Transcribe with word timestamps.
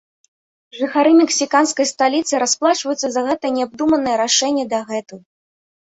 Жыхары 0.77 1.11
мексіканскай 1.19 1.89
сталіцы 1.93 2.33
расплачваюцца 2.47 3.07
за 3.19 3.27
гэта 3.31 3.55
неабдуманае 3.61 4.15
рашэнне 4.27 4.63
дагэтуль. 4.77 5.25